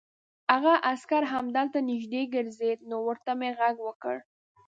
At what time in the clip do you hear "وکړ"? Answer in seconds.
3.87-4.15